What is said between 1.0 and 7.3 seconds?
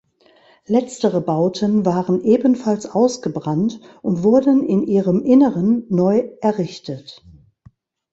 Bauten waren ebenfalls ausgebrannt und wurden in ihrem Inneren neu errichtet.